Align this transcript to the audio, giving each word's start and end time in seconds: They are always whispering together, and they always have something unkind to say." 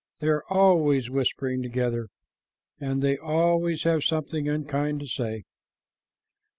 They 0.19 0.29
are 0.29 0.43
always 0.49 1.11
whispering 1.11 1.61
together, 1.61 2.07
and 2.79 3.03
they 3.03 3.17
always 3.19 3.83
have 3.83 4.03
something 4.03 4.49
unkind 4.49 4.99
to 5.01 5.07
say." 5.07 5.43